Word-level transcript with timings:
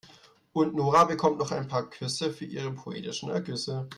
Und 0.53 0.73
Nora 0.73 1.03
bekommt 1.03 1.37
noch 1.37 1.51
ein 1.51 1.67
paar 1.67 1.87
Küsse 1.87 2.33
für 2.33 2.45
ihre 2.45 2.71
poetischen 2.73 3.29
Ergüsse. 3.29 3.87